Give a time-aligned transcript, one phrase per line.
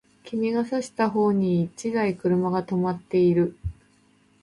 [0.23, 3.55] 君が指差した方に一台車が止まっている